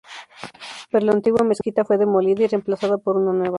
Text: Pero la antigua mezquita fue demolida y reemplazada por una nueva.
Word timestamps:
Pero 0.89 1.05
la 1.05 1.11
antigua 1.11 1.43
mezquita 1.45 1.85
fue 1.85 1.99
demolida 1.99 2.43
y 2.43 2.47
reemplazada 2.47 2.97
por 2.97 3.17
una 3.17 3.33
nueva. 3.33 3.49